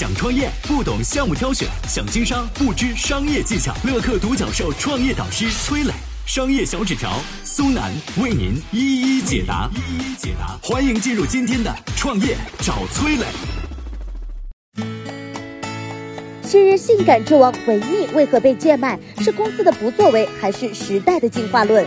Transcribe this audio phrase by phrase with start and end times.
[0.00, 3.74] 想创业不懂项目挑选，想经商不知商业技巧。
[3.84, 5.92] 乐客独角兽创业导师崔磊，
[6.24, 9.68] 商业小纸条苏南为您一一解答。
[9.74, 13.26] 一一解答，欢迎进入今天的创业找崔磊。
[16.42, 18.98] 昔日性感之王维密为何被贱卖？
[19.18, 21.84] 是公司的不作为，还是时代的进化论？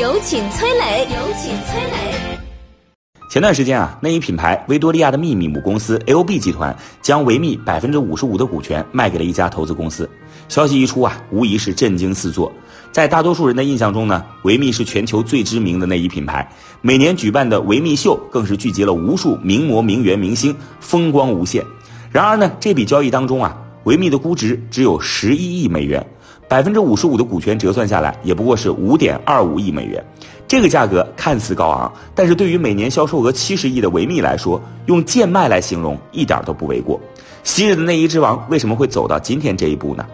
[0.00, 2.40] 有请崔磊，有请崔磊。
[3.30, 10.08] 前段时间啊，内衣品牌维多利亚的秘密母公司 LB 集团将维密百分之五十五的股权卖给了一家投资公司。
[10.48, 12.50] 消息一出啊，无疑是震惊四座。
[12.90, 21.62] 在大多数人的印象中呢，维密是全球最知名的内衣品牌，每年举办的维密秀更是聚集了无数名模、名媛、明星，风光无限。
[22.10, 26.02] 然而呢，这笔交易当中啊，维密的估值只有十一亿美元。
[26.50, 30.04] 百分之五十五的股权折算下来，也不过是五点二五亿美元。
[30.48, 37.00] 这个价格看似高昂，但是对于每年销售额七十亿的维密来说，用贱卖来形容一点都不为过。
[37.44, 40.04] 昔日的内衣之王为什么会走到今天这一步呢？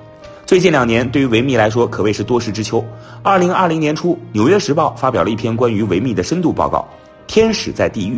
[0.44, 2.84] 最近两年对于维密来说可谓是多事之秋。
[3.22, 6.80] 二零二零年初，《纽约时报》发表了一篇关于维密的深度报告，
[7.26, 8.14] 《天使在地狱》。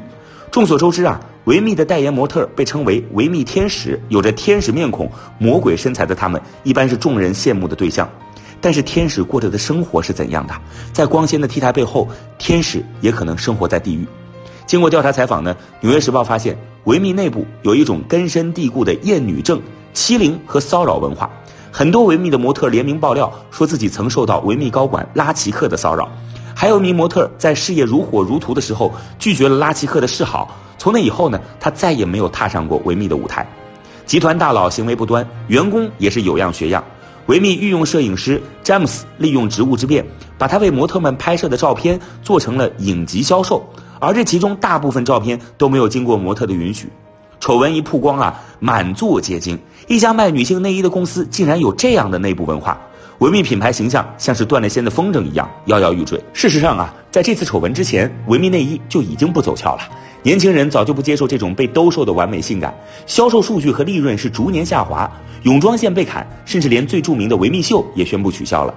[0.50, 8.06] 众所周知啊，维密的代言模特被称为“维密天使”，有着天使面孔、魔鬼身材的他们，一般是众人羡慕的对象。
[8.60, 10.52] 但是，天使过着的生活是怎样的？
[10.92, 14.06] 在光鲜的 T 台背后，天使也可能生活在地狱。
[14.66, 16.54] 经过调查采访呢，《纽约时报》发现，
[16.84, 19.58] 维密内部有一种根深蒂固的厌女症、
[19.94, 21.30] 欺凌和骚扰文化。
[21.72, 26.06] 很多维密的模特联名爆料，说自己曾受到维密高管拉奇克的骚扰。
[26.54, 33.46] 还有一名模特在事业如火如荼的时候拒绝了拉奇克的示好，从那以后呢，他再也没有踏上过维密的舞台。
[34.06, 36.82] 集团大佬行为不端，员工也是有样学样。
[37.26, 40.02] 维密御用摄影师詹姆斯利用职务之便，
[40.38, 43.62] 把他为模特们拍摄的照片做成了影集销售，
[44.00, 46.88] 而这其中大部分照片都没有经过模特的允许。
[47.38, 52.80] 丑闻一曝光啊，满座皆惊，一家卖女性内衣的公司竟然有这样的内部文化。
[53.18, 56.18] 维密品牌形象像是断了线的风筝一样摇摇欲坠。
[56.32, 59.82] 事实上啊，在这次丑闻之前，维密内衣就已经不走俏了。
[60.22, 62.74] 年轻人早就不接受这种被兜售的完美性感，
[63.06, 65.10] 销售数据和利润是逐年下滑，
[65.44, 68.74] 泳装线被砍，甚至连最著名的维密秀也宣布取消了。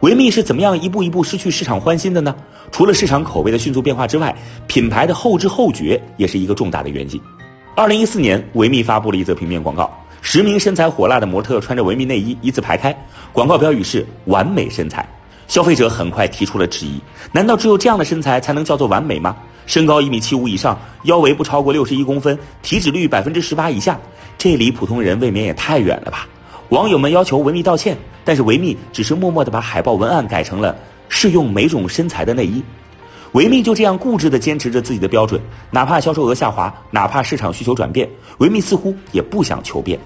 [0.00, 2.34] 维密是怎么样一步一步失去市场欢心的呢？
[2.72, 4.34] 除了市场口味的迅速变化之外，
[4.66, 7.20] 品牌的后知后觉也是一个重大的原因。
[7.76, 9.90] 二零一四年，维密发布了一则平面广告。
[10.22, 12.94] 十名身材火辣的模特穿着维密内衣依次排开，
[13.32, 15.08] 广告标语是“完美身材”。
[15.48, 17.00] 消费者很快提出了质疑：
[17.32, 19.36] 难道只有这样的身材才能叫做完美吗？
[19.70, 23.96] 身高一米七五以上，腰围不超过六十一公分，体脂率百分之十八以下，
[24.36, 26.26] 这离普通人未免也太远了吧？
[26.70, 30.74] 网友们要求维密道歉，但是维密只是默默地把海报文案改成了
[31.08, 32.60] 适用每种身材的内衣。
[33.30, 39.96] 维密就这样固执地坚持着自己的标准，哪怕销售额下滑，哪怕市场需求转变，维密似乎也不想求变。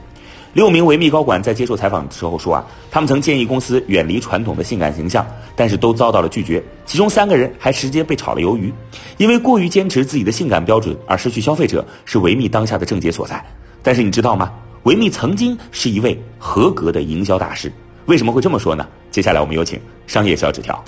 [0.54, 5.26] 六名维密高管在接受采访的时候说啊，他们曾建议公司远离传统的性感形象，
[5.56, 6.62] 但是都遭到了拒绝。
[6.86, 8.72] 其中三个人还直接被炒了鱿鱼，
[9.16, 13.44] 因为过于坚持自己的性感标准而失去消费者，是维密当下的症结所在。
[13.82, 14.52] 但是你知道吗？
[14.84, 17.72] 维密曾经是一位合格的营销大师。
[18.06, 18.86] 为什么会这么说呢？
[19.10, 20.84] 接下来我们有请商业小纸条。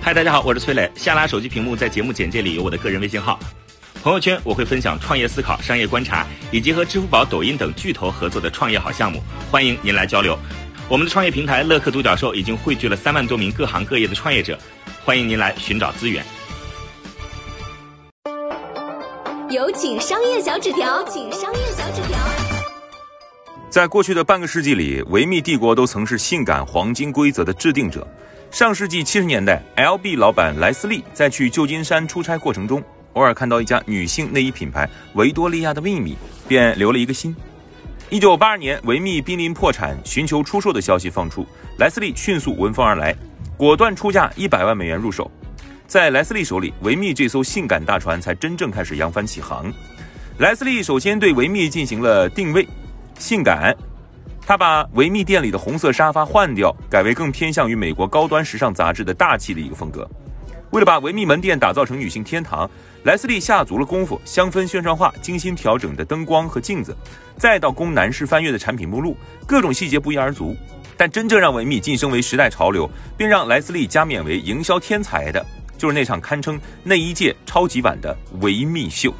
[0.00, 0.88] 嗨，大家好，我是崔磊。
[0.94, 3.36] 下拉手机屏幕，在节目简介里有我的个人微信号。
[4.04, 9.18] 朋友圈我会分享创业思考、商业观察，以及和支付宝、抖音等巨头合作的创业好项目，
[9.50, 10.38] 欢迎您来交流。
[10.90, 14.58] 我们的创业平台乐客独角兽已经汇聚了三万多名各行各业的创业者，
[15.06, 16.22] 欢迎您来寻找资源。
[19.48, 22.18] 有请商业小纸条，请商业小纸条。
[23.70, 28.06] 在过去的半个世纪里，维密帝国都曾是性感黄金规则的制定者。
[28.50, 36.16] 上世纪七十年代，LB 老板莱斯利在去旧金山出差过程中，偶尔看到一家女性内衣品牌维多利亚的秘密，
[36.46, 37.34] 便留了一个心。
[38.10, 41.44] 一九八二年，维密濒临破产，寻求出售的消息放出，
[41.78, 43.16] 莱斯利迅速闻风而来，
[43.56, 45.30] 果断出价一百万美元入手。
[45.86, 49.72] 在莱斯利手里，维密这艘性感大船才真正开始扬帆起航。
[50.38, 52.66] 莱斯利首先对维密进行了定位，
[53.18, 53.74] 性感。
[54.46, 60.08] 他把维密店里的红色沙发换掉，改为更偏向于美国高端时尚杂志的大气的一个风格。
[60.74, 62.68] 为了把维密门店打造成女性天堂，
[63.04, 66.96] 莱斯利下足了功夫，香氛宣传画、精心调整的灯光和镜子，
[67.38, 69.16] 再到供男士翻阅的产品目录，
[69.46, 70.56] 各种细节不一而足。
[70.96, 75.46] 但真正让维密晋升为时代潮流，并让莱斯利加冕为营销天才的，
[75.78, 79.14] 就是那场堪称内衣界超级版的维密秀。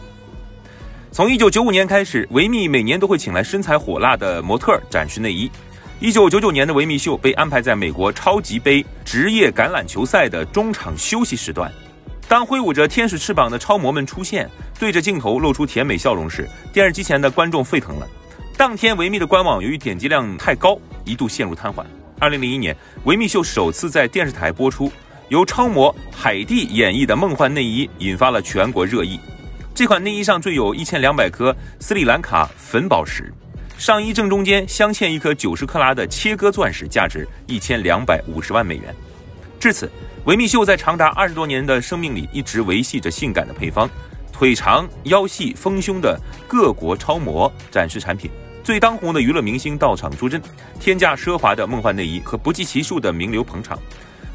[1.13, 5.49] 从一九九五年开始，维密每年都会请来身材火辣的模特展示内衣。
[6.01, 11.71] 一九九九年的维密秀被安排在美国超级杯职业橄榄球赛的中场休息时段。
[12.27, 18.09] 当挥舞着天使翅膀的超模们出现，对着镜头露出甜美笑容时，电视机前的观众沸腾了。
[18.57, 21.85] 当天维密的官网由于点击量太高，一度陷入瘫痪。
[22.19, 24.91] 二零零一年，维密秀首次在电视台播出，
[25.29, 29.19] 由超模海蒂演绎的梦幻内衣引发了全国热议。
[29.73, 33.33] 这款内衣上缀有一千两百颗斯里兰卡粉宝石。
[33.77, 38.95] 上衣正中间镶嵌一颗九十克拉的切割钻石，价值一千两百五十万美元。
[39.59, 39.91] 至此，
[40.25, 43.91] 维密秀在长达二十多年的生命里一直维系着性感的配方，
[44.33, 48.31] 腿长腰细丰胸的各国超模展示产品，
[48.63, 50.41] 最当红的娱乐明星到场助阵，
[50.79, 53.79] 天价奢华的梦幻内衣和不计其数的名流捧场。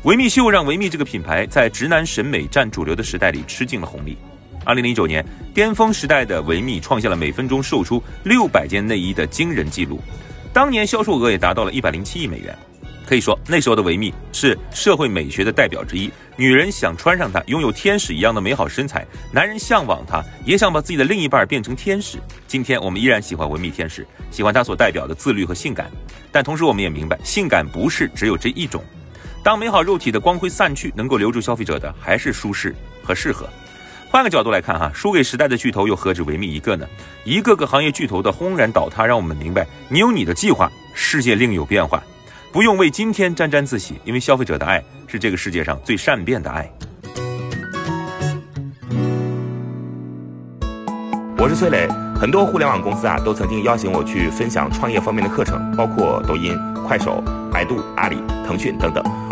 [0.03, 4.18] 维密秀让维密这个品牌在直男审美占主流的时代里吃尽了红利。
[4.65, 10.00] 二零零九年，巅峰时代的维密创下了每分钟售出六百件内衣的惊人记录，
[10.53, 12.56] 当年销售额也达到了一百零七亿美元。
[13.07, 16.11] 可以说，那时候的维密是社会美学的代表之一。
[16.35, 19.01] 女人想穿上它，拥有天使一样的美好身材；
[19.33, 22.19] 男人向往它，也想把自己的另一半变成天使。
[22.47, 25.89] 今天我们依然喜欢维密天使，喜欢它所代表的自律和性感。
[26.31, 28.83] 但同时，我们也明白，性感不是只有这一种。
[29.41, 33.50] 当美好肉体的光辉散去，能够留住消费者的还是舒适和适合。
[34.11, 36.88] 换个角度来看，哈，输给时代的巨头又何止维密一个呢？
[37.25, 42.01] 一个个行业巨头的轰然倒塌，让我们明白，你有你的计划，世界另有变化，
[42.51, 46.67] 不用为今天沾沾自喜，因为消费者的爱是这个世界上最善变的爱。
[51.38, 51.88] 我是崔磊，
[52.19, 56.57] 很多互联网公司啊，都曾经邀请我去分享创业方面的课程，包括抖音、
[56.88, 57.23] 快手、
[57.53, 59.28] 百度、阿里、腾讯等等。